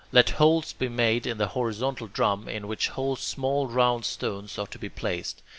Let 0.11 0.31
holes 0.31 0.73
be 0.73 0.89
made 0.89 1.27
in 1.27 1.37
the 1.37 1.49
horizontal 1.49 2.07
drum, 2.07 2.47
in 2.49 2.67
which 2.67 2.87
holes 2.87 3.19
small 3.19 3.67
round 3.67 4.03
stones 4.03 4.57
are 4.57 4.65
to 4.65 4.79
be 4.79 4.89
placed. 4.89 5.43